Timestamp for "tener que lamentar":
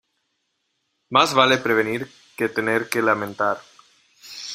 2.49-3.61